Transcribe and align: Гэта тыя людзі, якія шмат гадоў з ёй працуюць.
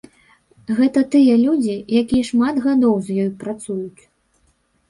Гэта 0.77 1.03
тыя 1.15 1.35
людзі, 1.43 1.75
якія 2.01 2.23
шмат 2.31 2.55
гадоў 2.65 2.95
з 3.11 3.19
ёй 3.25 3.29
працуюць. 3.45 4.01